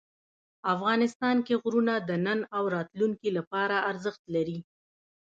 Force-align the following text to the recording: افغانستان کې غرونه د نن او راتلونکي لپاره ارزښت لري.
افغانستان 0.73 1.37
کې 1.45 1.53
غرونه 1.63 1.93
د 2.09 2.11
نن 2.25 2.39
او 2.55 2.63
راتلونکي 2.75 3.29
لپاره 3.37 3.75
ارزښت 3.91 4.23
لري. 4.35 4.59